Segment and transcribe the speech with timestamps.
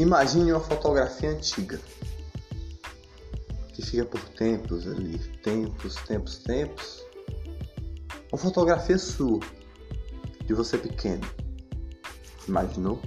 [0.00, 1.78] Imagine uma fotografia antiga
[3.74, 7.04] que fica por tempos ali, tempos, tempos, tempos.
[8.32, 9.40] Uma fotografia sua
[10.46, 11.20] de você pequeno.
[12.48, 12.98] Imaginou?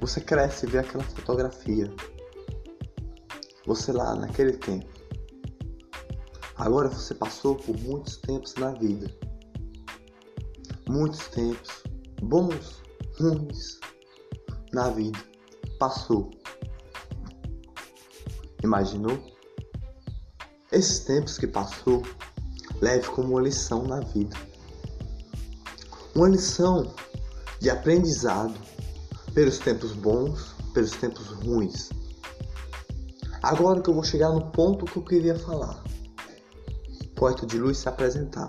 [0.00, 1.90] Você cresce e vê aquela fotografia.
[3.64, 4.92] Você lá naquele tempo.
[6.56, 9.10] Agora você passou por muitos tempos na vida.
[10.86, 11.84] Muitos tempos,
[12.20, 12.82] bons,
[13.18, 13.80] ruins,
[14.72, 15.18] na vida.
[15.78, 16.30] Passou.
[18.62, 19.18] Imaginou?
[20.70, 22.02] Esses tempos que passou,
[22.80, 24.36] leve como uma lição na vida.
[26.14, 26.94] Uma lição
[27.60, 28.54] de aprendizado
[29.34, 31.90] pelos tempos bons, pelos tempos ruins.
[33.42, 35.82] Agora que eu vou chegar no ponto que eu queria falar.
[37.14, 38.48] Poeta de luz se apresentar.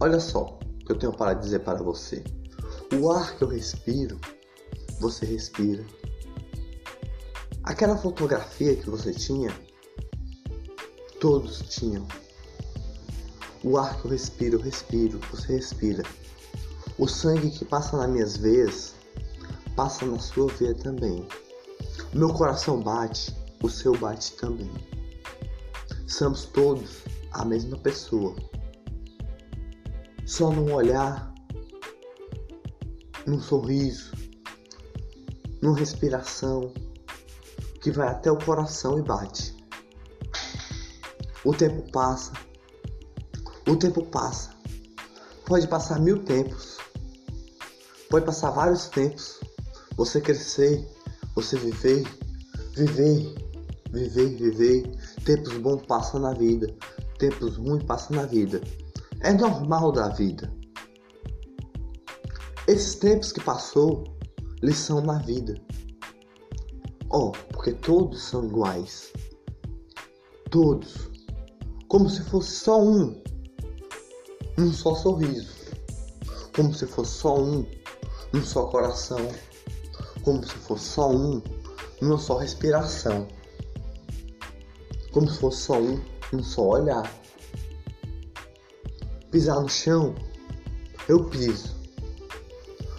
[0.00, 2.24] Olha só o que eu tenho para dizer para você.
[3.00, 4.20] O ar que eu respiro,
[5.00, 5.82] você respira.
[7.64, 9.50] Aquela fotografia que você tinha,
[11.18, 12.06] todos tinham.
[13.64, 16.02] O ar que eu respiro, eu respiro, você respira.
[16.98, 18.94] O sangue que passa nas minhas veias,
[19.74, 21.26] passa na sua veia também.
[22.12, 24.70] Meu coração bate, o seu bate também.
[26.06, 26.98] Somos todos
[27.32, 28.36] a mesma pessoa.
[30.26, 31.31] Só num olhar,
[33.26, 34.12] num sorriso,
[35.60, 36.72] numa respiração,
[37.80, 39.56] que vai até o coração e bate.
[41.44, 42.32] O tempo passa,
[43.68, 44.50] o tempo passa.
[45.46, 46.78] Pode passar mil tempos,
[48.08, 49.40] pode passar vários tempos.
[49.96, 50.88] Você crescer,
[51.34, 52.04] você viver,
[52.74, 53.34] viver,
[53.90, 54.98] viver, viver.
[55.24, 56.72] Tempos bons passam na vida,
[57.18, 58.60] tempos ruins passam na vida.
[59.20, 60.61] É normal da vida.
[62.68, 64.04] Esses tempos que passou,
[64.62, 65.60] lição na vida.
[67.10, 69.12] Oh, porque todos são iguais.
[70.48, 71.10] Todos.
[71.88, 73.20] Como se fosse só um.
[74.56, 75.52] Um só sorriso.
[76.54, 77.66] Como se fosse só um.
[78.32, 79.28] Um só coração.
[80.22, 81.42] Como se fosse só um.
[82.00, 83.26] Uma só respiração.
[85.10, 86.00] Como se fosse só um.
[86.32, 87.12] Um só olhar.
[89.32, 90.14] Pisar no chão.
[91.08, 91.81] Eu piso.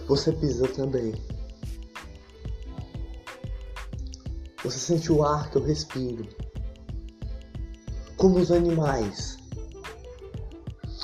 [0.06, 1.14] Você pisa também.
[4.62, 6.26] Você sente o ar que eu respiro.
[8.16, 9.38] Como os animais.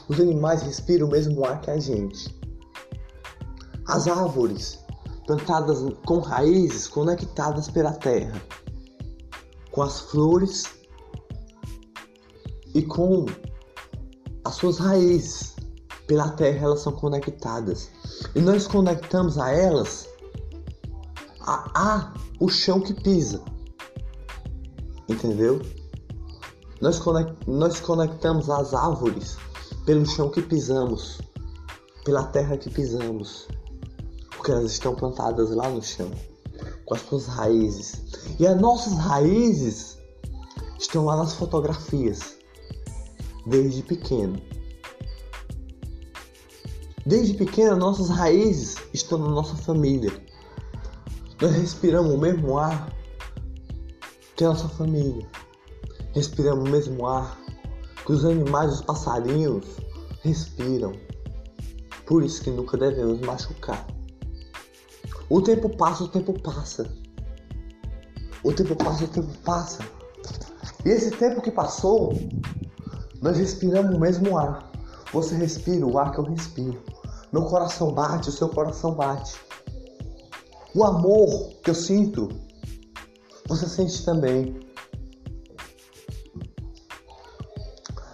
[0.09, 2.39] Os animais respiram o mesmo ar que a gente.
[3.87, 4.79] As árvores,
[5.27, 8.41] plantadas com raízes conectadas pela terra,
[9.71, 10.65] com as flores
[12.75, 13.27] e com
[14.45, 15.55] as suas raízes
[16.07, 17.91] pela terra, elas são conectadas.
[18.35, 20.09] E nós conectamos a elas
[21.41, 23.43] a, a o chão que pisa.
[25.09, 25.61] Entendeu?
[26.81, 29.37] Nós, conect, nós conectamos as árvores
[29.85, 31.21] pelo chão que pisamos,
[32.05, 33.49] pela terra que pisamos,
[34.31, 36.11] porque elas estão plantadas lá no chão,
[36.87, 38.01] com as suas raízes.
[38.39, 39.99] E as nossas raízes
[40.79, 42.37] estão lá nas fotografias,
[43.47, 44.41] desde pequeno.
[47.07, 50.13] Desde pequeno, nossas raízes estão na nossa família.
[51.41, 52.93] Nós respiramos o mesmo ar
[54.37, 55.27] que a nossa família.
[56.13, 57.39] Respiramos o mesmo ar
[58.05, 59.65] que os animais, os passarinhos
[60.23, 60.93] respiram.
[62.05, 63.87] Por isso que nunca devemos machucar.
[65.31, 66.93] O tempo passa, o tempo passa.
[68.45, 69.79] O tempo passa, o tempo passa.
[70.85, 72.13] E esse tempo que passou,
[73.23, 74.70] nós respiramos o mesmo ar.
[75.13, 76.83] Você respira o ar que eu respiro.
[77.33, 79.37] Meu coração bate, o seu coração bate.
[80.75, 82.29] O amor que eu sinto,
[83.49, 84.61] você sente também.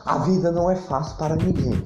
[0.04, 1.84] A vida não é fácil para ninguém.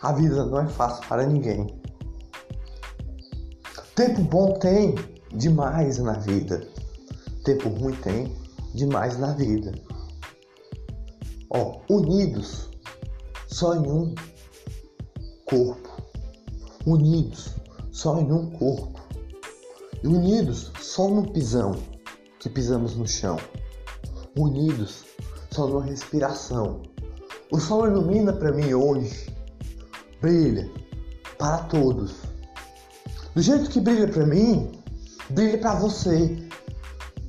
[0.00, 1.66] A vida não é fácil para ninguém.
[3.94, 4.94] Tempo bom tem
[5.32, 6.66] demais na vida.
[7.44, 8.34] Tempo ruim tem
[8.74, 9.72] demais na vida.
[11.56, 12.68] Ó, unidos
[13.46, 14.12] só em um
[15.44, 15.88] corpo.
[16.84, 17.54] Unidos
[17.92, 19.00] só em um corpo.
[20.02, 21.76] E unidos só no pisão
[22.40, 23.38] que pisamos no chão.
[24.36, 25.04] Unidos
[25.52, 26.82] só numa respiração.
[27.52, 29.32] O sol ilumina para mim hoje.
[30.20, 30.68] Brilha
[31.38, 32.16] para todos.
[33.32, 34.72] Do jeito que brilha para mim,
[35.30, 36.36] brilha para você.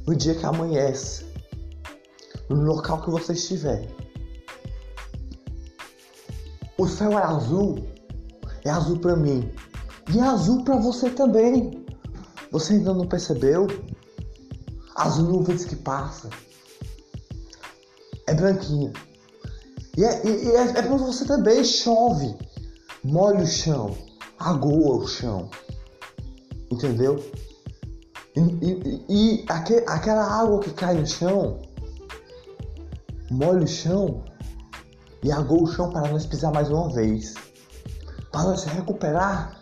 [0.08, 1.28] No dia que amanhece.
[2.50, 3.88] No local que você estiver.
[6.78, 7.96] O céu é azul
[8.66, 9.50] é azul para mim
[10.12, 11.86] e é azul para você também.
[12.52, 13.68] Você ainda não percebeu?
[14.96, 16.30] As nuvens que passam
[18.28, 18.92] é branquinha.
[19.98, 22.36] E é, e é, é para você também, chove,
[23.04, 23.96] molha o chão,
[24.40, 25.50] agoa o chão.
[26.72, 27.24] Entendeu?
[28.36, 31.62] E, e, e aquele, aquela água que cai no chão,
[33.30, 34.24] molha o chão
[35.26, 37.34] e agoa o chão para nós pisar mais uma vez.
[38.32, 39.60] Para nós recuperar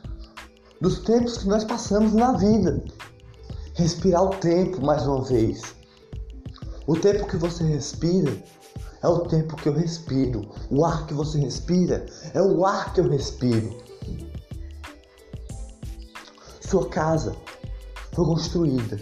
[0.82, 2.84] dos tempos que nós passamos na vida.
[3.74, 5.62] Respirar o tempo mais uma vez.
[6.86, 8.44] O tempo que você respira
[9.02, 10.52] é o tempo que eu respiro.
[10.70, 13.74] O ar que você respira é o ar que eu respiro.
[16.60, 17.34] Sua casa
[18.12, 19.00] foi construída.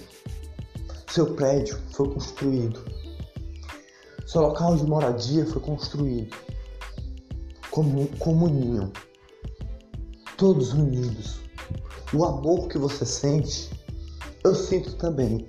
[1.09, 2.79] Seu prédio foi construído.
[4.27, 6.50] Seu local de moradia foi construído.
[7.71, 8.91] Como comunhão.
[10.37, 11.39] Todos unidos.
[12.13, 13.69] O amor que você sente,
[14.43, 15.47] eu sinto também.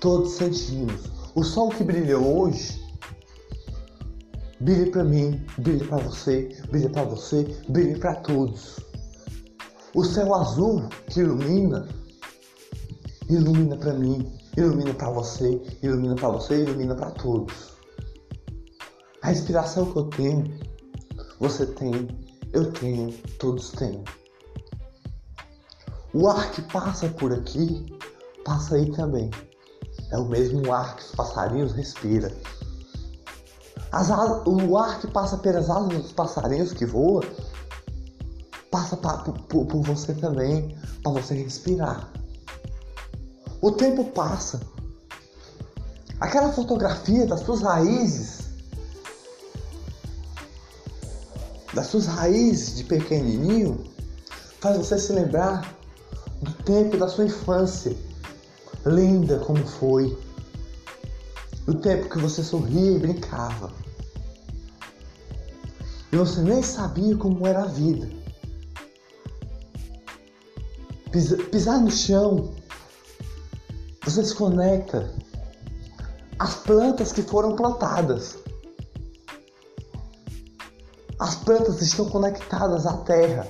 [0.00, 1.10] Todos sentimos.
[1.34, 2.80] O sol que brilhou hoje,
[4.60, 8.78] brilha para mim, brilha para você, brilha para você, brilha para todos.
[9.94, 11.88] O céu azul que ilumina,
[13.28, 17.76] ilumina para mim, ilumina para você, ilumina para você, ilumina para todos.
[19.22, 20.44] A inspiração que eu tenho,
[21.38, 22.08] você tem,
[22.52, 24.02] eu tenho, todos têm.
[26.12, 27.86] O ar que passa por aqui,
[28.44, 29.30] passa aí também.
[30.10, 32.30] É o mesmo ar que os passarinhos respiram.
[33.92, 34.08] As,
[34.46, 37.20] o ar que passa pelas asas dos passarinhos que voam
[38.70, 42.10] passa pra, por, por você também, para você respirar.
[43.62, 44.60] O tempo passa.
[46.20, 48.35] Aquela fotografia das suas raízes,
[51.76, 53.84] das suas raízes de pequenininho,
[54.60, 55.76] faz você se lembrar
[56.40, 57.94] do tempo da sua infância,
[58.86, 60.18] linda como foi,
[61.66, 63.70] do tempo que você sorria e brincava.
[66.10, 68.08] E você nem sabia como era a vida.
[71.50, 72.54] pisar no chão,
[74.02, 75.12] você se conecta
[76.38, 78.38] às plantas que foram plantadas.
[81.26, 83.48] As plantas estão conectadas à terra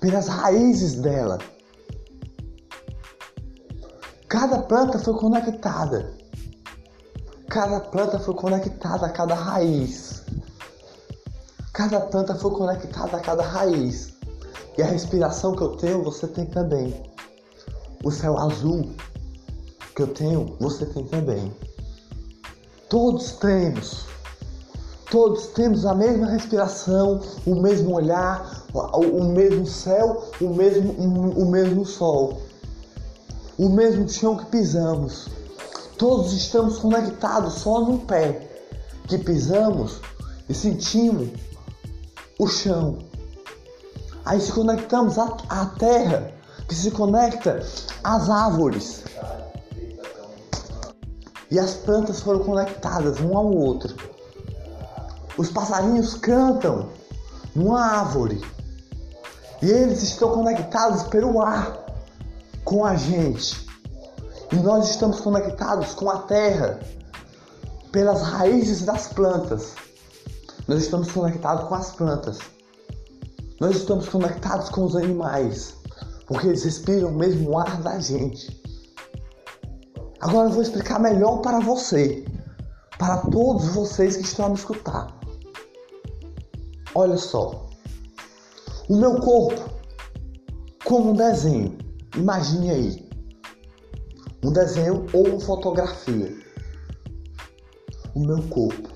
[0.00, 1.36] pelas raízes dela.
[4.26, 6.10] Cada planta foi conectada.
[7.50, 10.22] Cada planta foi conectada a cada raiz.
[11.74, 14.14] Cada planta foi conectada a cada raiz.
[14.78, 17.12] E a respiração que eu tenho, você tem também.
[18.02, 18.90] O céu azul
[19.94, 21.54] que eu tenho, você tem também.
[22.88, 24.08] Todos temos.
[25.10, 31.84] Todos temos a mesma respiração, o mesmo olhar, o mesmo céu, o mesmo, o mesmo
[31.84, 32.40] sol,
[33.58, 35.28] o mesmo chão que pisamos.
[35.98, 38.48] Todos estamos conectados só no pé
[39.08, 40.00] que pisamos
[40.48, 41.28] e sentimos
[42.38, 43.10] o chão
[44.24, 46.32] Aí se conectamos à, à terra,
[46.68, 47.60] que se conecta
[48.04, 49.02] às árvores.
[51.50, 53.96] E as plantas foram conectadas um ao outro.
[55.40, 56.90] Os passarinhos cantam
[57.56, 58.44] numa árvore.
[59.62, 61.82] E eles estão conectados pelo ar
[62.62, 63.66] com a gente.
[64.52, 66.78] E nós estamos conectados com a terra
[67.90, 69.72] pelas raízes das plantas.
[70.68, 72.38] Nós estamos conectados com as plantas.
[73.58, 75.72] Nós estamos conectados com os animais,
[76.26, 78.60] porque eles respiram o mesmo ar da gente.
[80.20, 82.26] Agora eu vou explicar melhor para você,
[82.98, 85.18] para todos vocês que estão a me escutar.
[86.94, 87.68] Olha só,
[88.88, 89.70] o meu corpo,
[90.84, 91.78] como um desenho,
[92.16, 93.10] imagine aí,
[94.44, 96.36] um desenho ou uma fotografia.
[98.14, 98.88] O meu corpo,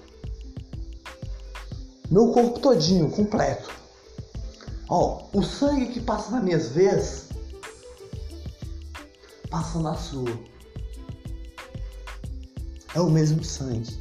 [2.11, 3.75] meu corpo todinho, completo
[4.89, 7.29] Ó, o sangue que passa nas minhas veias
[9.51, 10.39] passa na sua.
[12.95, 13.99] É o mesmo sangue.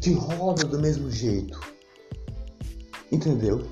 [0.00, 1.73] Que roda do mesmo jeito.
[3.14, 3.64] Entendeu?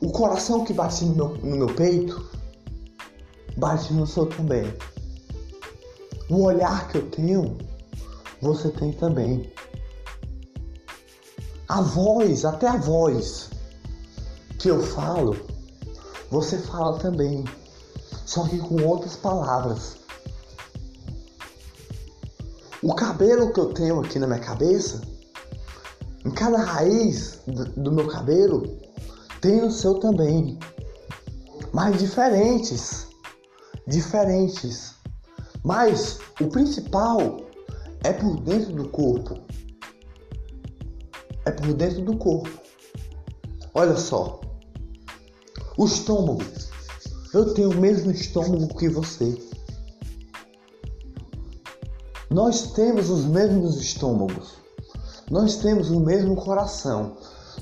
[0.00, 2.28] O coração que bate no meu, no meu peito
[3.56, 4.64] bate no seu também.
[6.28, 7.56] O olhar que eu tenho,
[8.42, 9.48] você tem também.
[11.68, 13.50] A voz, até a voz
[14.58, 15.36] que eu falo,
[16.32, 17.44] você fala também,
[18.26, 19.98] só que com outras palavras.
[22.82, 25.13] O cabelo que eu tenho aqui na minha cabeça,
[26.34, 27.40] cada raiz
[27.76, 28.78] do meu cabelo,
[29.40, 30.58] tem o seu também,
[31.72, 33.06] mas diferentes,
[33.86, 34.94] diferentes.
[35.62, 37.38] Mas o principal
[38.02, 39.40] é por dentro do corpo.
[41.46, 42.50] É por dentro do corpo.
[43.74, 44.40] Olha só.
[45.76, 46.42] O estômago.
[47.32, 49.36] Eu tenho o mesmo estômago que você.
[52.30, 54.63] Nós temos os mesmos estômagos.
[55.30, 57.16] Nós temos o mesmo coração.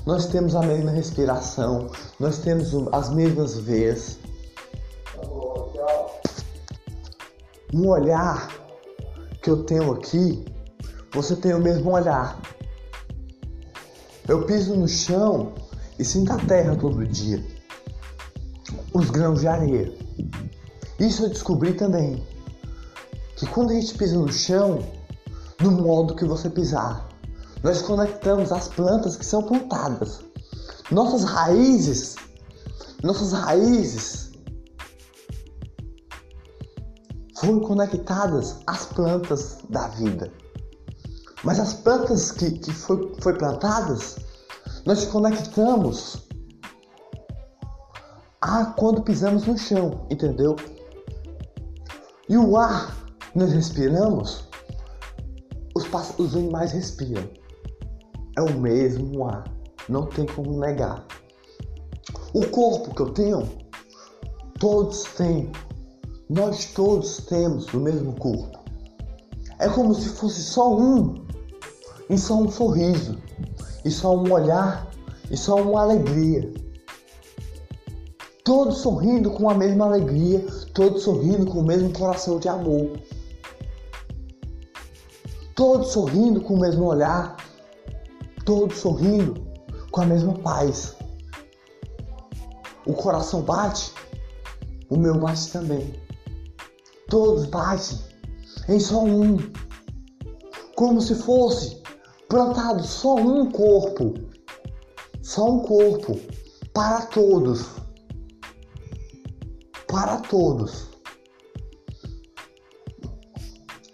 [0.05, 1.89] Nós temos a mesma respiração.
[2.19, 4.17] Nós temos as mesmas veias.
[7.73, 8.49] Um olhar
[9.41, 10.45] que eu tenho aqui,
[11.13, 12.39] você tem o mesmo olhar.
[14.27, 15.53] Eu piso no chão
[15.97, 17.43] e sinto a terra todo dia.
[18.93, 19.93] Os grãos de areia.
[20.99, 22.23] Isso eu descobri também.
[23.37, 24.79] Que quando a gente pisa no chão,
[25.59, 27.12] do modo que você pisar,
[27.63, 30.19] nós conectamos as plantas que são plantadas.
[30.91, 32.15] Nossas raízes,
[33.01, 34.31] nossas raízes
[37.39, 40.31] foram conectadas às plantas da vida.
[41.43, 44.17] Mas as plantas que, que foi, foi plantadas,
[44.85, 46.27] nós conectamos
[48.41, 50.55] a quando pisamos no chão, entendeu?
[52.27, 52.95] E o ar
[53.33, 54.49] nós respiramos,
[55.75, 55.85] os,
[56.17, 57.42] os animais respiram.
[58.35, 59.43] É o mesmo ar,
[59.87, 61.05] não tem como negar.
[62.33, 63.47] O corpo que eu tenho,
[64.59, 65.51] todos têm,
[66.29, 68.59] nós todos temos o mesmo corpo.
[69.59, 71.23] É como se fosse só um
[72.09, 73.17] e só um sorriso,
[73.85, 74.89] e só um olhar,
[75.29, 76.51] e só uma alegria.
[78.43, 82.91] Todos sorrindo com a mesma alegria, todos sorrindo com o mesmo coração de amor.
[85.55, 87.37] Todos sorrindo com o mesmo olhar,
[88.45, 89.45] todos sorrindo
[89.91, 90.95] com a mesma paz.
[92.85, 93.93] O coração bate,
[94.89, 95.93] o meu bate também.
[97.07, 97.99] Todos batem
[98.67, 99.37] em só um,
[100.75, 101.81] como se fosse
[102.27, 104.13] plantado só um corpo,
[105.21, 106.19] só um corpo
[106.73, 107.67] para todos,
[109.87, 110.87] para todos.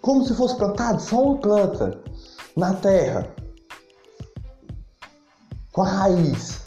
[0.00, 2.02] Como se fosse plantado só uma planta
[2.56, 3.34] na terra,
[5.80, 6.60] com a raiz.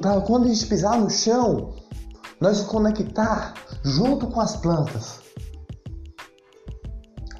[0.00, 1.74] Para quando a gente pisar no chão,
[2.40, 3.52] nós se conectar
[3.84, 5.20] junto com as plantas.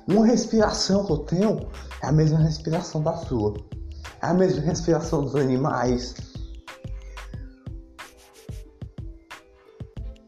[0.06, 1.68] Uma respiração que eu tenho
[2.02, 3.54] é a mesma respiração da sua.
[4.22, 6.14] É a mesma respiração dos animais.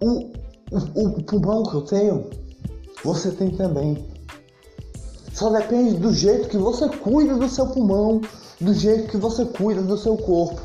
[0.00, 0.32] O,
[0.72, 2.30] o, o pulmão que eu tenho,
[3.04, 4.08] você tem também.
[5.34, 8.20] Só depende do jeito que você cuida do seu pulmão,
[8.60, 10.60] do jeito que você cuida do seu corpo.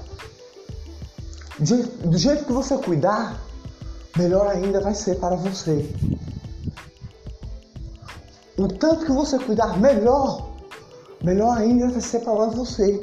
[1.60, 3.40] Do jeito que você cuidar,
[4.18, 5.90] melhor ainda vai ser para você.
[8.58, 10.50] O tanto que você cuidar melhor,
[11.24, 13.00] melhor ainda vai ser para você.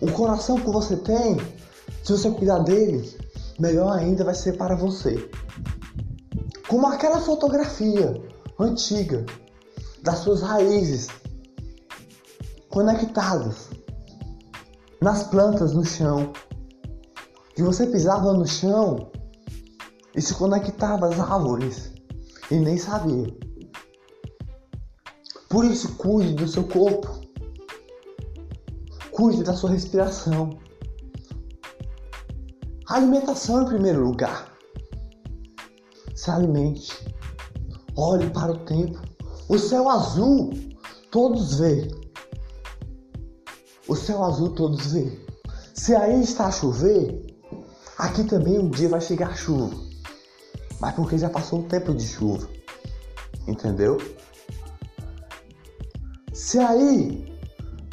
[0.00, 1.36] O coração que você tem,
[2.02, 3.16] se você cuidar dele,
[3.58, 5.28] melhor ainda vai ser para você.
[6.68, 8.20] Como aquela fotografia
[8.58, 9.24] antiga
[10.02, 11.08] das suas raízes
[12.74, 13.70] conectadas
[15.00, 16.32] nas plantas no chão.
[17.54, 19.12] Que você pisava no chão
[20.12, 21.92] e se conectava às árvores
[22.50, 23.32] e nem sabia.
[25.48, 27.08] Por isso, cuide do seu corpo.
[29.12, 30.58] Cuide da sua respiração.
[32.88, 34.52] Alimentação em primeiro lugar.
[36.16, 36.92] Se alimente.
[37.96, 39.00] Olhe para o tempo.
[39.48, 40.50] O céu azul,
[41.12, 42.03] todos vê.
[43.86, 45.18] O céu azul todos vê.
[45.74, 47.36] Se aí está a chover,
[47.98, 49.76] aqui também um dia vai chegar chuva.
[50.80, 52.48] Mas porque já passou o tempo de chuva.
[53.46, 53.98] Entendeu?
[56.32, 57.32] Se aí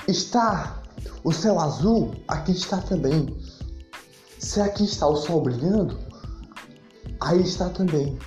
[0.07, 0.81] está
[1.23, 3.37] o céu azul, aqui está também.
[4.39, 5.99] Se aqui está o sol brilhando,
[7.19, 8.17] aí está também.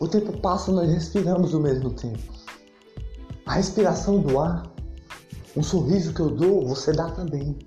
[0.00, 2.32] O tempo passa, nós respiramos o mesmo tempo.
[3.46, 4.64] A respiração do ar,
[5.56, 7.58] o sorriso que eu dou, você dá também.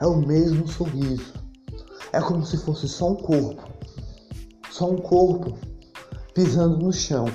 [0.00, 1.34] É o mesmo sorriso.
[2.12, 3.62] É como se fosse só um corpo.
[4.70, 5.58] Só um corpo
[6.34, 7.26] pisando no chão.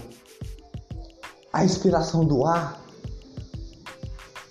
[1.53, 2.81] A respiração do ar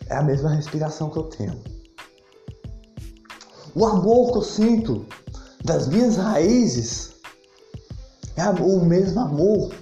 [0.07, 1.61] é a mesma respiração que eu tenho.
[3.75, 5.05] O amor que eu sinto
[5.65, 7.15] das minhas raízes
[8.37, 9.75] é o mesmo amor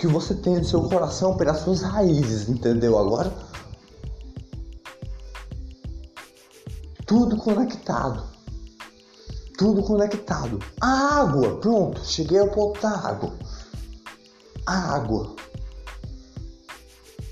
[0.00, 3.45] que você tem no seu coração pelas suas raízes, entendeu agora?
[7.06, 8.24] Tudo conectado.
[9.56, 10.58] Tudo conectado.
[10.80, 13.32] A água, pronto, cheguei ao ponto da água.
[14.66, 15.36] A água.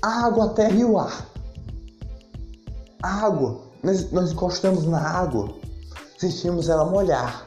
[0.01, 1.29] A água, a terra e o ar.
[3.03, 3.65] A água.
[3.83, 5.53] Nós, nós encostamos na água,
[6.17, 7.45] sentimos ela molhar.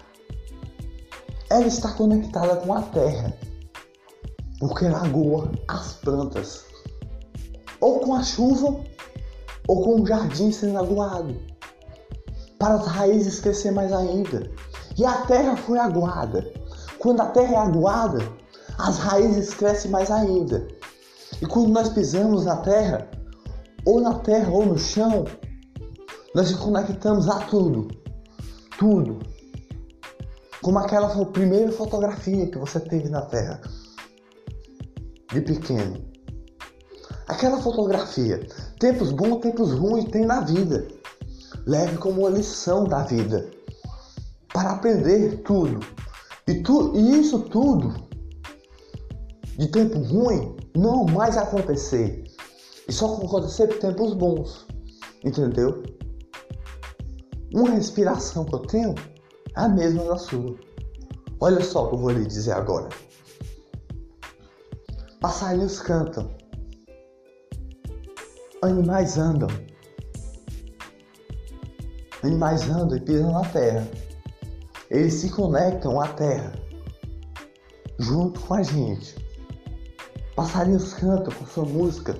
[1.48, 3.36] Ela está conectada com a terra,
[4.60, 6.66] porque ela agoa as plantas.
[7.80, 8.84] Ou com a chuva,
[9.66, 11.34] ou com o jardim sendo aguado,
[12.58, 14.50] para as raízes crescer mais ainda.
[14.96, 16.50] E a terra foi aguada.
[16.98, 18.18] Quando a terra é aguada,
[18.78, 20.66] as raízes crescem mais ainda.
[21.40, 23.08] E quando nós pisamos na terra,
[23.84, 25.24] ou na terra ou no chão,
[26.34, 27.88] nós nos conectamos a tudo.
[28.78, 29.18] Tudo.
[30.60, 33.60] Como aquela primeira fotografia que você teve na terra,
[35.32, 36.04] de pequeno.
[37.28, 38.46] Aquela fotografia,
[38.80, 40.88] tempos bons, tempos ruins tem na vida.
[41.68, 43.50] Leve como uma lição da vida
[44.54, 45.80] para aprender tudo.
[46.46, 47.94] E, tu, e isso tudo
[49.58, 52.24] de tempo ruim não mais acontecer.
[52.88, 54.66] E só acontecer por tempos bons.
[55.22, 55.82] Entendeu?
[57.52, 58.94] Uma respiração que eu tenho
[59.54, 60.56] é a mesma da sua.
[61.38, 62.88] Olha só o que eu vou lhe dizer agora.
[65.20, 66.30] Passarinhos cantam.
[68.62, 69.48] Animais andam.
[72.28, 73.88] Animais andam e pisam na terra.
[74.90, 76.52] Eles se conectam à terra
[77.98, 79.16] junto com a gente.
[80.36, 82.18] Passarinhos cantam com sua música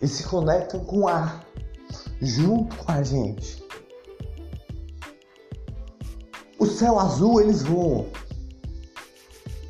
[0.00, 1.44] e se conectam com o ar
[2.20, 3.64] junto com a gente.
[6.56, 8.06] O céu azul eles voam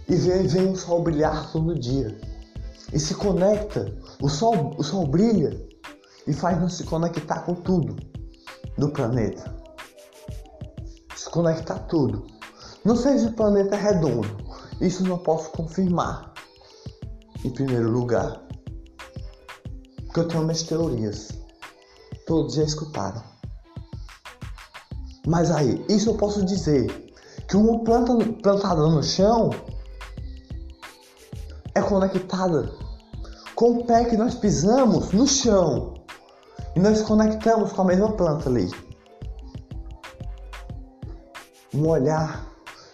[0.07, 2.15] e vem, vem o sol brilhar todo dia
[2.93, 3.91] e se conecta.
[4.21, 5.59] O sol, o sol brilha
[6.27, 7.97] e faz-nos se conectar com tudo
[8.77, 9.62] do planeta.
[11.33, 12.27] Conectar tudo.
[12.85, 14.29] Não sei se o planeta é redondo,
[14.83, 16.31] isso não posso confirmar.
[17.43, 18.41] Em primeiro lugar,
[20.05, 21.31] porque eu tenho minhas teorias.
[22.27, 23.23] Todos já escutaram.
[25.27, 26.87] Mas aí, isso eu posso dizer
[27.49, 29.49] que uma planta plantada no chão
[31.75, 32.71] é conectada
[33.55, 35.95] com o pé que nós pisamos no chão.
[36.77, 38.71] E nós conectamos com a mesma planta ali.
[41.75, 42.47] Um olhar,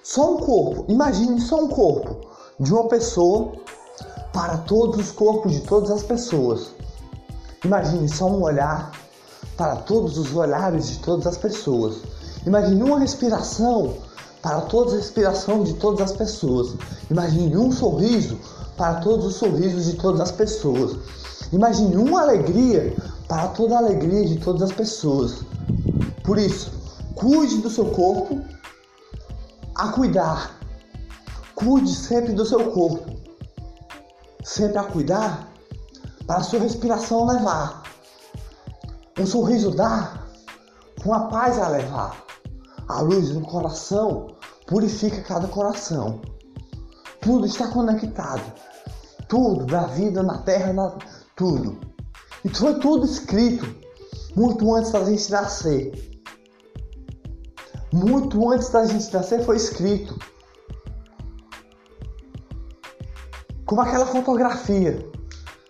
[0.03, 0.85] só um corpo.
[0.89, 2.29] Imagine só um corpo
[2.61, 3.53] de uma pessoa
[4.33, 6.69] para todos os corpos de todas as pessoas.
[7.65, 8.93] Imagine só um olhar
[9.57, 11.97] para todos os olhares de todas as pessoas.
[12.47, 13.95] Imagine uma respiração
[14.41, 16.75] para todas as respirações de todas as pessoas.
[17.11, 18.39] Imagine um sorriso
[18.77, 20.97] para todos os sorrisos de todas as pessoas.
[21.53, 22.95] Imagine uma alegria
[23.27, 25.43] para toda a alegria de todas as pessoas.
[26.23, 26.71] Por isso,
[27.15, 28.39] cuide do seu corpo
[29.79, 30.59] a cuidar.
[31.55, 33.17] Cuide sempre do seu corpo.
[34.45, 35.49] Sempre a cuidar
[36.27, 37.85] para a sua respiração levar.
[39.19, 40.27] Um sorriso dar
[41.03, 42.25] com a paz a levar.
[42.89, 44.37] A luz no coração
[44.67, 46.21] purifica cada coração.
[47.21, 48.43] Tudo está conectado.
[49.29, 50.97] Tudo, da vida, na terra, na...
[51.37, 51.79] tudo.
[52.45, 53.67] E foi tudo escrito
[54.35, 56.18] muito antes da gente nascer.
[57.93, 60.19] Muito antes da gente nascer foi escrito.
[63.65, 65.07] Como aquela fotografia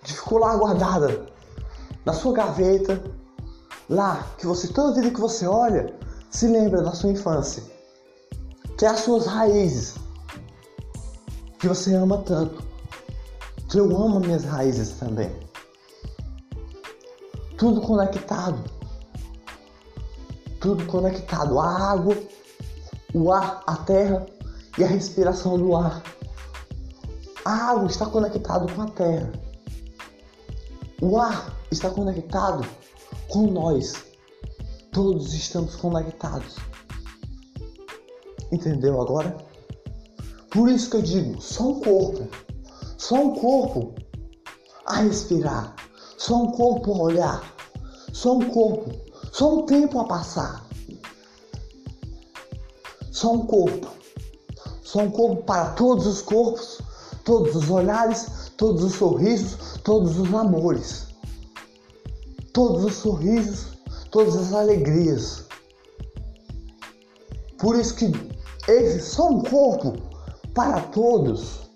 [0.03, 1.27] que ficou lá guardada
[2.05, 3.03] na sua gaveta,
[3.89, 5.95] lá que você toda vida que você olha
[6.31, 7.63] se lembra da sua infância,
[8.77, 9.97] que é as suas raízes,
[11.59, 12.63] que você ama tanto,
[13.69, 15.49] que eu amo minhas raízes também
[17.59, 18.78] tudo conectado.
[20.61, 21.59] Tudo conectado.
[21.59, 22.17] A água,
[23.15, 24.27] o ar, a terra
[24.77, 26.03] e a respiração do ar.
[27.45, 29.33] A água está conectado com a terra.
[31.01, 32.67] O ar está conectado
[33.29, 33.95] com nós.
[34.93, 36.57] Todos estamos conectados.
[38.51, 39.37] Entendeu agora?
[40.51, 42.29] Por isso que eu digo, só um corpo,
[42.97, 43.95] só um corpo
[44.87, 45.77] a respirar
[46.19, 47.55] só um corpo a olhar,
[48.13, 48.91] só um corpo,
[49.39, 50.67] só um tempo a passar.
[53.13, 53.87] Só um corpo,
[54.83, 56.81] só um corpo para todos os corpos,
[57.25, 61.07] todos os olhares, todos os sorrisos, todos os amores,
[62.53, 63.79] todos os sorrisos,
[64.11, 65.45] todas as alegrias.
[67.59, 68.11] Por isso que
[68.67, 69.95] esse só um corpo
[70.53, 71.71] para todos,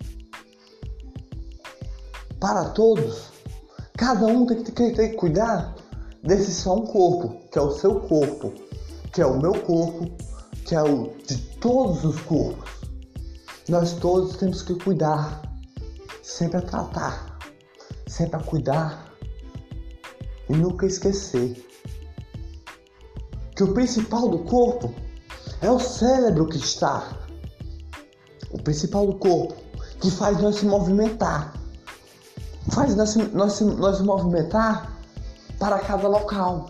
[2.41, 3.31] para todos.
[3.97, 5.73] Cada um tem que, ter, tem que cuidar
[6.23, 8.53] desse só um corpo, que é o seu corpo,
[9.11, 10.09] que é o meu corpo,
[10.65, 12.71] que é o de todos os corpos.
[13.67, 15.41] Nós todos temos que cuidar,
[16.21, 17.37] sempre a tratar,
[18.07, 19.13] sempre a cuidar
[20.49, 21.65] e nunca esquecer
[23.55, 24.93] que o principal do corpo
[25.61, 27.17] é o cérebro que está.
[28.49, 29.55] O principal do corpo
[29.99, 31.53] que faz nós se movimentar.
[32.71, 34.92] Faz nós, nós, nós movimentar
[35.59, 36.69] para cada local.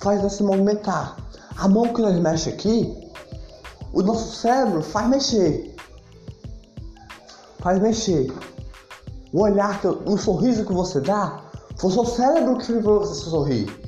[0.00, 1.16] Faz nós se movimentar.
[1.56, 2.96] A mão que nós mexe aqui,
[3.92, 5.76] o nosso cérebro faz mexer.
[7.58, 8.32] Faz mexer.
[9.32, 11.42] O olhar, o sorriso que você dá,
[11.76, 13.80] foi o seu cérebro que fez você sorrir.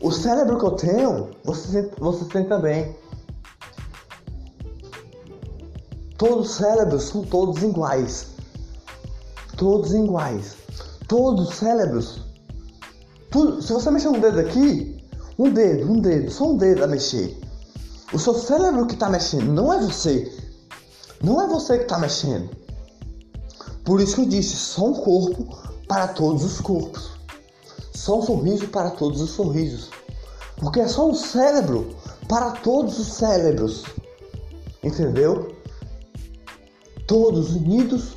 [0.00, 2.96] O cérebro que eu tenho, você, você tem também.
[6.16, 8.28] Todos os cérebros são todos iguais.
[9.56, 10.56] Todos iguais.
[11.08, 12.20] Todos os cérebros.
[13.30, 15.02] Tudo, se você mexer um dedo aqui,
[15.38, 17.38] um dedo, um dedo, só um dedo a mexer.
[18.12, 20.32] O seu cérebro que está mexendo, não é você.
[21.22, 22.48] Não é você que está mexendo.
[23.84, 25.46] Por isso que eu disse, só um corpo
[25.88, 27.10] para todos os corpos.
[27.94, 29.90] Só um sorriso para todos os sorrisos.
[30.56, 31.96] Porque é só um cérebro
[32.28, 33.84] para todos os cérebros.
[34.82, 35.56] Entendeu?
[37.06, 38.16] Todos unidos,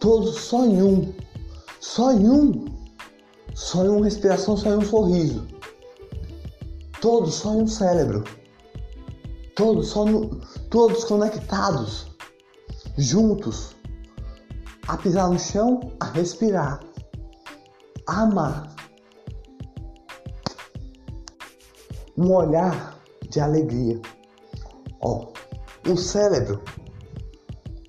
[0.00, 1.12] todos só em um.
[1.84, 2.64] Só em um.
[3.54, 5.46] Só em uma respiração, só em um sorriso.
[6.98, 8.24] Todos só em um cérebro.
[9.54, 12.06] Todos só no, todos conectados,
[12.96, 13.76] juntos,
[14.88, 16.80] a pisar no chão, a respirar,
[18.08, 18.74] a amar.
[22.16, 24.00] um olhar de alegria.
[25.02, 25.26] Ó,
[25.86, 26.62] o cérebro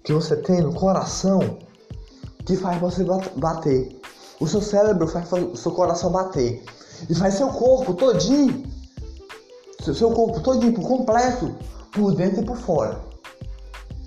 [0.03, 1.59] que você tem no coração
[2.45, 3.03] que faz você
[3.35, 4.01] bater.
[4.39, 6.63] O seu cérebro faz o seu coração bater
[7.09, 8.63] e faz seu corpo todinho,
[9.81, 11.55] seu corpo todinho por completo,
[11.91, 12.99] por dentro e por fora,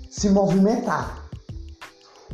[0.09, 1.29] se movimentar.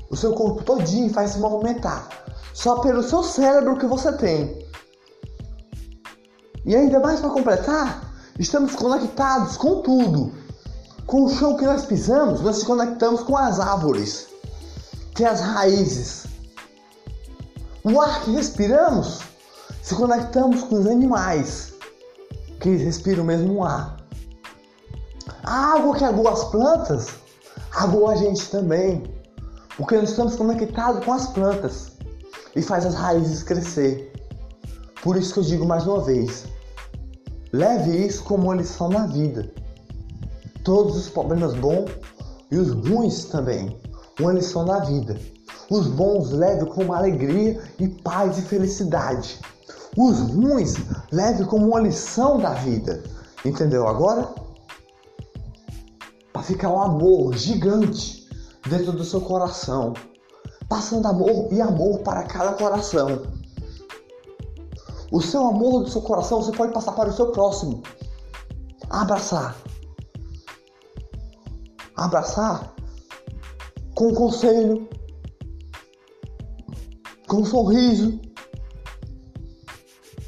[0.09, 2.07] O seu corpo todinho faz se movimentar
[2.53, 4.65] só pelo seu cérebro que você tem.
[6.65, 10.31] E ainda mais para completar, estamos conectados com tudo.
[11.05, 14.27] Com o chão que nós pisamos, nós nos conectamos com as árvores,
[15.15, 16.27] que as raízes.
[17.83, 19.21] O ar que respiramos,
[19.81, 21.73] se conectamos com os animais,
[22.59, 23.97] que respiram o mesmo ar.
[25.43, 27.07] A água que aguou as plantas,
[27.73, 29.03] aguou a gente também,
[29.77, 31.91] porque nós estamos conectados com as plantas
[32.55, 34.11] e faz as raízes crescer.
[35.01, 36.45] Por isso que eu digo mais uma vez,
[37.55, 39.49] Leve isso como uma lição na vida.
[40.65, 41.89] Todos os problemas bons
[42.51, 43.79] e os ruins também,
[44.19, 45.19] uma lição na vida.
[45.69, 49.39] Os bons leve como alegria e paz e felicidade.
[49.97, 50.75] Os ruins
[51.11, 53.03] leve como uma lição da vida.
[53.43, 54.29] Entendeu agora?
[56.31, 58.27] Para ficar um amor gigante
[58.67, 59.93] dentro do seu coração,
[60.67, 63.23] passando amor e amor para cada coração.
[65.11, 67.81] O seu amor do seu coração você pode passar para o seu próximo.
[68.89, 69.55] Abraçar.
[71.95, 72.74] Abraçar
[73.95, 74.87] com um conselho,
[77.27, 78.19] com um sorriso.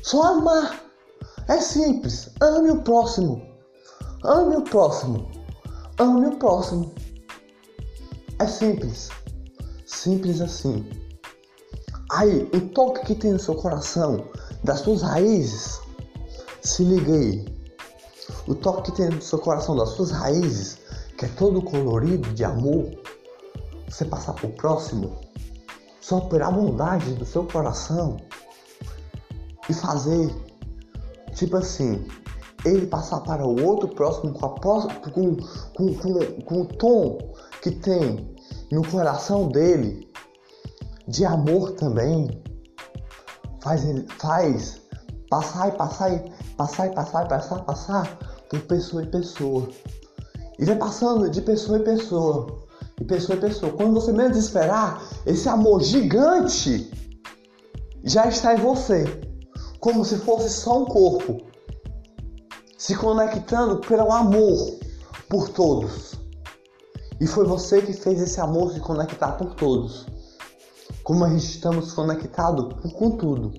[0.01, 0.84] Só amar.
[1.49, 2.30] É simples.
[2.41, 3.45] Ame o próximo.
[4.23, 5.30] Ame o próximo.
[5.99, 6.93] Ame o próximo.
[8.39, 9.10] É simples.
[9.86, 10.86] Simples assim.
[12.12, 14.30] Aí, o toque que tem no seu coração
[14.63, 15.82] das suas raízes.
[16.62, 17.45] Se liga aí.
[18.47, 20.77] O toque que tem no seu coração das suas raízes,
[21.17, 22.89] que é todo colorido de amor,
[23.88, 25.17] você passar pro próximo,
[26.02, 28.17] só pela bondade do seu coração
[29.69, 30.34] e fazer
[31.34, 32.08] tipo assim,
[32.65, 35.36] ele passar para o outro próximo com, a, com,
[35.76, 37.17] com, com, com o tom
[37.62, 38.36] que tem
[38.71, 40.12] no coração dele
[41.08, 42.43] de amor também,
[43.62, 43.84] faz,
[44.17, 44.82] faz
[45.30, 48.17] passar e passar e passar e passar e passar, passar
[48.50, 49.69] por pessoa em pessoa.
[50.60, 52.66] E vai passando de pessoa em pessoa.
[52.99, 53.73] De pessoa em pessoa.
[53.73, 56.91] Quando você menos esperar, esse amor gigante
[58.03, 59.05] já está em você.
[59.79, 61.38] Como se fosse só um corpo.
[62.77, 64.79] Se conectando pelo amor
[65.29, 66.15] por todos.
[67.19, 70.05] E foi você que fez esse amor se conectar por todos
[71.07, 73.53] como a gente estamos conectados com tudo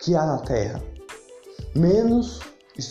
[0.00, 0.82] que há na Terra.
[1.76, 2.40] Menos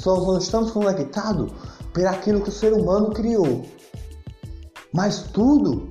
[0.06, 1.52] não estamos conectados
[1.94, 3.66] por aquilo que o ser humano criou.
[4.94, 5.90] Mas tudo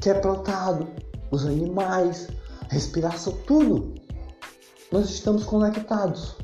[0.00, 0.88] que é plantado,
[1.30, 2.28] os animais,
[2.68, 3.94] respiração, tudo,
[4.90, 6.36] nós estamos conectados.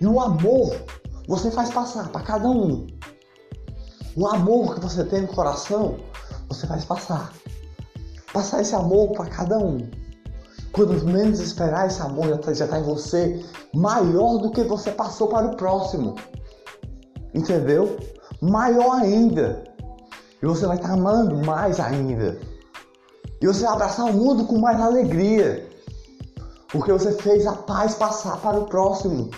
[0.00, 0.76] E o amor
[1.28, 2.86] você faz passar para cada um.
[4.16, 5.98] O amor que você tem no coração,
[6.48, 7.32] você faz passar.
[8.32, 9.88] Passar esse amor para cada um.
[10.72, 15.28] Quando menos esperar, esse amor já está tá em você, maior do que você passou
[15.28, 16.16] para o próximo.
[17.34, 17.98] Entendeu?
[18.40, 19.64] Maior ainda.
[20.42, 22.36] E você vai estar tá amando mais ainda.
[23.40, 25.68] E você vai abraçar o mundo com mais alegria.
[26.68, 29.30] Porque você fez a paz passar para o próximo.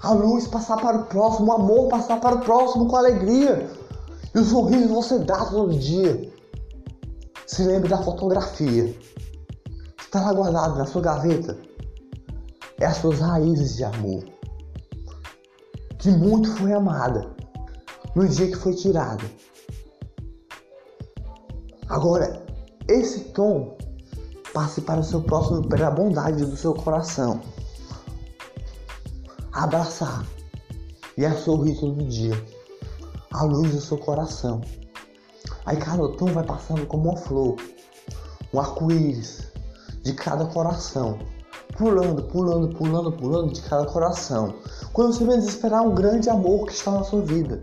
[0.00, 1.48] A luz passar para o próximo.
[1.48, 3.70] O amor passar para o próximo com alegria.
[4.34, 6.32] E o sorriso você dá todo dia.
[7.46, 8.96] Se lembre da fotografia.
[10.00, 11.58] Está lá guardado na sua gaveta.
[12.80, 14.24] É as suas raízes de amor.
[15.98, 17.30] Que muito foi amada
[18.14, 19.24] no dia que foi tirada.
[21.88, 22.44] Agora,
[22.88, 23.76] esse tom
[24.52, 27.40] passe para o seu próximo pela bondade do seu coração.
[29.52, 30.26] Abraçar
[31.16, 32.34] e a sorrir todo dia.
[33.30, 34.60] A luz do seu coração.
[35.64, 37.56] Aí cada tom vai passando como uma flor,
[38.52, 39.52] um arco-íris
[40.02, 41.18] de cada coração.
[41.76, 44.54] Pulando, pulando, pulando, pulando de cada coração.
[44.92, 47.62] Quando você menos esperar um grande amor que está na sua vida.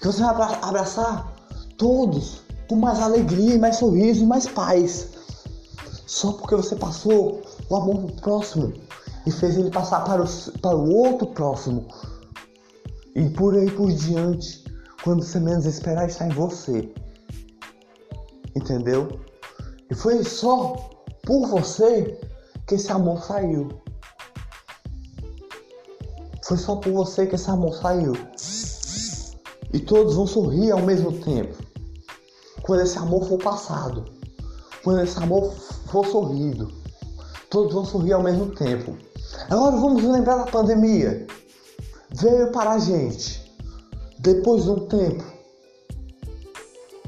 [0.00, 1.34] Que você vai abraçar
[1.76, 5.08] todos com mais alegria, mais sorriso e mais paz.
[6.06, 8.72] Só porque você passou o amor pro próximo
[9.26, 11.86] e fez ele passar para o, para o outro próximo.
[13.14, 14.64] E por aí por diante,
[15.02, 16.92] quando você menos esperar, está em você.
[18.54, 19.20] Entendeu?
[19.90, 20.76] E foi só
[21.24, 22.18] por você
[22.66, 23.68] que esse amor saiu.
[26.44, 28.12] Foi só por você que esse amor saiu.
[29.72, 31.65] E todos vão sorrir ao mesmo tempo
[32.66, 34.04] quando esse amor for passado,
[34.82, 35.54] quando esse amor
[35.86, 36.72] for sorrido,
[37.48, 38.96] todos vão sorrir ao mesmo tempo.
[39.48, 41.26] Agora vamos lembrar da pandemia.
[42.10, 43.52] Veio para a gente,
[44.18, 45.24] depois de um tempo,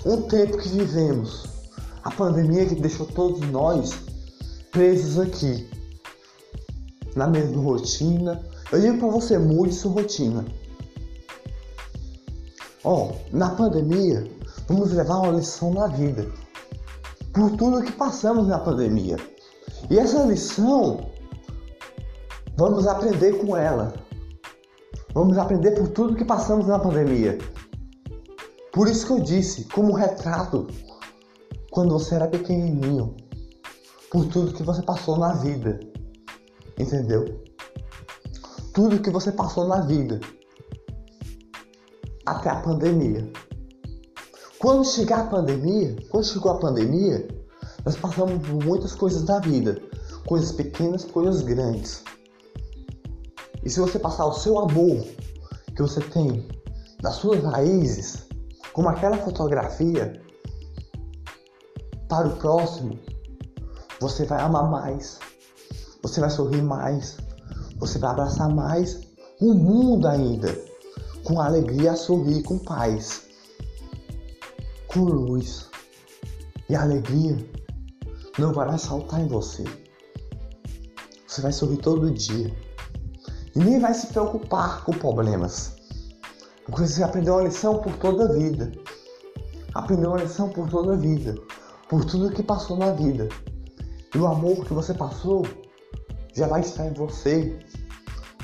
[0.07, 1.45] um tempo que vivemos,
[2.05, 3.93] a pandemia que deixou todos nós
[4.71, 5.69] presos aqui,
[7.17, 8.45] na mesma rotina.
[8.71, 10.45] Eu digo para você, mude sua rotina.
[12.85, 14.38] Ó, oh, na pandemia,
[14.69, 16.31] vamos levar uma lição na vida
[17.33, 19.17] por tudo que passamos na pandemia.
[19.91, 21.11] E essa lição
[22.57, 23.95] vamos aprender com ela.
[25.15, 27.39] Vamos aprender por tudo que passamos na pandemia.
[28.73, 30.67] Por isso que eu disse, como retrato,
[31.71, 33.17] quando você era pequenininho,
[34.11, 35.81] por tudo que você passou na vida.
[36.79, 37.43] Entendeu?
[38.75, 40.21] Tudo que você passou na vida.
[42.27, 43.29] Até a pandemia.
[44.61, 47.29] Quando chegar a pandemia, quando chegou a pandemia,
[47.85, 49.81] nós passamos por muitas coisas da vida,
[50.27, 52.03] coisas pequenas, coisas grandes.
[53.65, 55.07] E se você passar o seu amor
[55.77, 56.49] que você tem
[57.01, 58.27] das suas raízes,
[58.73, 60.21] como aquela fotografia,
[62.09, 62.99] para o próximo,
[64.01, 65.21] você vai amar mais,
[66.03, 67.17] você vai sorrir mais,
[67.79, 69.03] você vai abraçar mais
[69.41, 70.53] o mundo ainda,
[71.23, 73.28] com alegria, sorrir, com paz
[74.89, 75.69] com luz
[76.69, 77.37] e alegria
[78.39, 79.65] não vai saltar em você.
[81.27, 82.55] Você vai sorrir todo dia
[83.55, 85.77] e nem vai se preocupar com problemas,
[86.65, 88.73] porque você aprendeu uma lição por toda a vida.
[89.75, 91.35] Aprendeu uma lição por toda a vida,
[91.89, 93.29] por tudo que passou na vida.
[94.15, 95.47] E o amor que você passou
[96.35, 97.59] já vai estar em você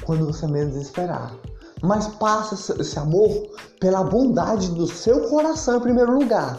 [0.04, 1.34] quando você menos esperar
[1.84, 3.46] mas passa esse amor
[3.78, 6.58] pela bondade do seu coração em primeiro lugar.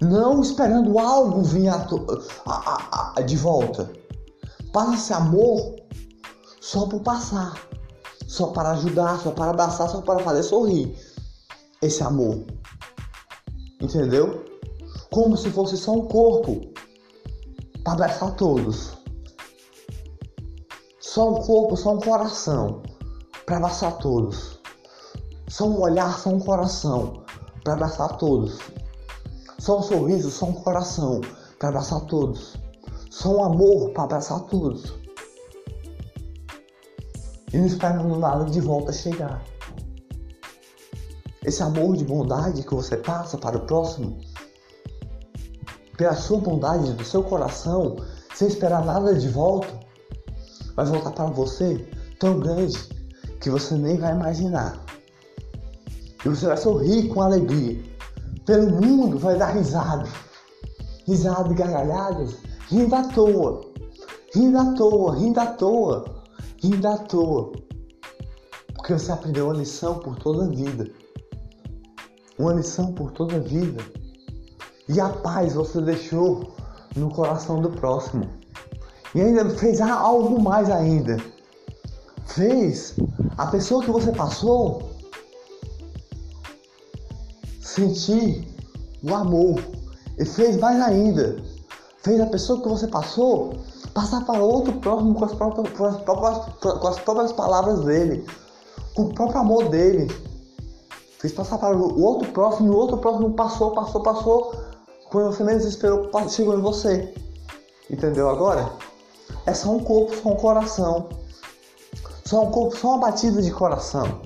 [0.00, 1.84] Não esperando algo vir a,
[2.46, 3.90] a, a, de volta.
[4.72, 5.74] Passa esse amor
[6.60, 7.60] só por passar,
[8.28, 10.96] só para ajudar, só para abraçar, só para fazer sorrir.
[11.82, 12.44] Esse amor.
[13.80, 14.44] Entendeu?
[15.10, 16.60] Como se fosse só um corpo
[17.82, 18.96] para abraçar todos.
[21.00, 22.82] Só um corpo, só um coração
[23.48, 24.60] para abraçar todos.
[25.48, 27.24] Só um olhar, só um coração
[27.64, 28.58] para abraçar todos.
[29.58, 31.22] Só um sorriso, só um coração
[31.58, 32.58] para abraçar todos.
[33.10, 34.92] Só um amor para abraçar todos.
[37.50, 39.42] E não esperando nada de volta chegar.
[41.42, 44.18] Esse amor de bondade que você passa para o próximo,
[45.96, 47.96] pela sua bondade do seu coração,
[48.34, 49.72] sem esperar nada de volta,
[50.76, 51.88] vai voltar para você
[52.20, 52.97] tão grande
[53.40, 54.82] que você nem vai imaginar.
[56.24, 57.82] E você vai sorrir com alegria.
[58.44, 60.08] Pelo mundo vai dar risada.
[61.06, 62.36] Risada e gargalhadas,
[62.68, 63.60] rindo à toa.
[64.34, 66.04] Rindo à toa, rindo à toa,
[66.62, 67.52] rindo à toa.
[68.74, 70.90] Porque você aprendeu uma lição por toda a vida.
[72.38, 73.82] Uma lição por toda a vida.
[74.88, 76.52] E a paz você deixou
[76.96, 78.28] no coração do próximo.
[79.14, 81.18] E ainda fez algo mais ainda.
[82.28, 82.94] Fez
[83.36, 84.90] a pessoa que você passou
[87.60, 88.46] sentir
[89.02, 89.62] o amor.
[90.18, 91.36] E fez mais ainda.
[92.02, 93.54] Fez a pessoa que você passou
[93.94, 98.24] passar para outro próximo com as próprias, com as próprias, com as próprias palavras dele.
[98.94, 100.08] Com o próprio amor dele.
[101.18, 104.54] Fez passar para o outro próximo o outro próximo passou, passou, passou.
[105.10, 107.12] Quando você menos esperou, chegou em você.
[107.90, 108.70] Entendeu agora?
[109.46, 111.08] É só um corpo, só um coração.
[112.28, 114.20] Só um corpo, só uma batida de coração.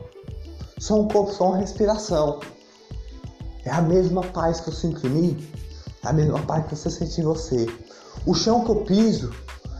[0.77, 2.41] Só um corpo, só uma respiração.
[3.65, 5.49] É a mesma paz que eu sinto em mim,
[6.05, 7.65] é a mesma paz que você sente em você.
[8.27, 9.33] O chão que eu piso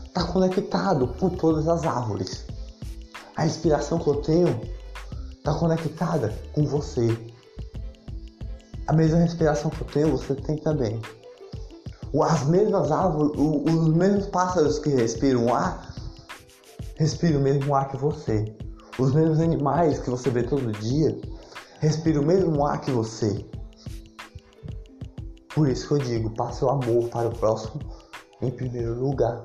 [0.05, 2.45] está conectado por todas as árvores.
[3.35, 4.61] A respiração que eu tenho
[5.37, 7.17] está conectada com você.
[8.87, 11.01] A mesma respiração que eu tenho, você tem também.
[12.21, 15.92] As mesmas árvores, os mesmos pássaros que respiram ar,
[16.95, 18.55] respiram o mesmo ar que você.
[18.99, 21.17] Os mesmos animais que você vê todo dia,
[21.79, 23.45] respiram o mesmo ar que você.
[25.53, 27.79] Por isso que eu digo, passe o amor para o próximo
[28.41, 29.41] em primeiro lugar.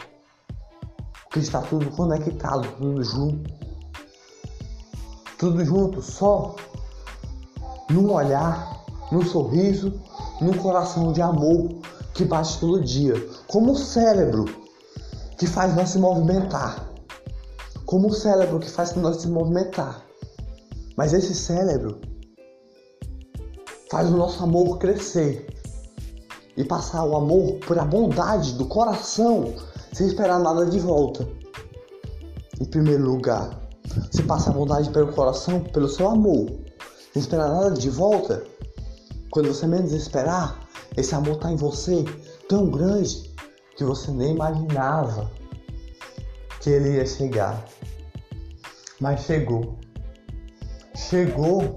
[1.24, 3.52] Porque está tudo conectado, tudo junto.
[5.38, 6.56] Tudo junto, só
[7.90, 10.00] num olhar, num sorriso,
[10.40, 11.68] num coração de amor
[12.14, 13.14] que bate todo dia.
[13.46, 14.46] Como o cérebro
[15.38, 16.88] que faz nós se movimentar.
[17.88, 20.05] Como o cérebro que faz nós se movimentar.
[20.94, 21.98] Mas esse cérebro
[23.90, 25.46] faz o nosso amor crescer
[26.55, 29.55] e passar o amor por a bondade do coração
[29.94, 31.27] sem esperar nada de volta.
[32.61, 33.59] Em primeiro lugar,
[34.12, 36.46] você passa a bondade pelo coração, pelo seu amor,
[37.14, 38.44] sem esperar nada de volta.
[39.31, 40.61] Quando você menos esperar,
[40.94, 42.05] esse amor está em você
[42.51, 43.35] tão grande
[43.79, 45.38] que você nem imaginava
[46.61, 47.64] que ele ia chegar.
[49.01, 49.79] Mas chegou.
[50.94, 51.75] Chegou.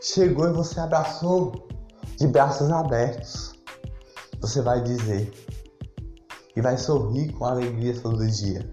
[0.00, 1.68] Chegou e você abraçou
[2.18, 3.52] de braços abertos
[4.42, 5.32] você vai dizer
[6.56, 8.68] e vai sorrir com alegria todo dia.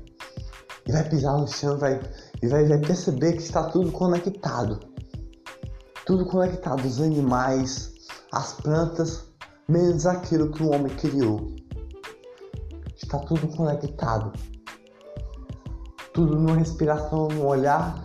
[0.86, 2.02] E vai pisar no chão vai,
[2.42, 4.80] e vai, vai perceber que está tudo conectado.
[6.08, 7.94] Tudo conectado, os animais,
[8.32, 9.26] as plantas,
[9.68, 11.56] menos aquilo que o homem criou.
[12.98, 14.34] Está tudo conectado.
[16.14, 18.04] Tudo numa respiração, num olhar,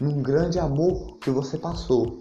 [0.00, 2.18] num grande amor que você passou.